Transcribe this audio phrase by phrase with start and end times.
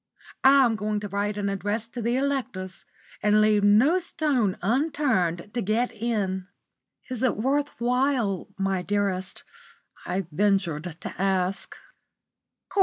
[0.43, 2.85] I'm going to write an address to the electors,
[3.21, 6.47] and leave no stone unturned to get in."
[7.11, 9.43] "Is it worth while, my dearest?"
[10.07, 11.75] I ventured to ask.